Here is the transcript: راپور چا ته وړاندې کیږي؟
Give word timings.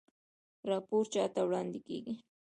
راپور 0.69 1.03
چا 1.13 1.23
ته 1.33 1.41
وړاندې 1.47 1.79
کیږي؟ 1.87 2.13